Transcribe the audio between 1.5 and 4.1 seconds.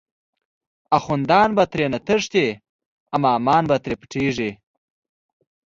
به ترینه تښتی، امامان به تری